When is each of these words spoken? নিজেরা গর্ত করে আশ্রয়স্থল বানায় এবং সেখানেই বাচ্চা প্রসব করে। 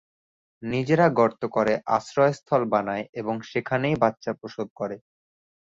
নিজেরা 0.63 1.07
গর্ত 1.19 1.41
করে 1.51 1.73
আশ্রয়স্থল 1.87 2.63
বানায় 2.65 3.05
এবং 3.13 3.35
সেখানেই 3.41 3.95
বাচ্চা 3.95 4.31
প্রসব 4.33 4.67
করে। 4.75 4.97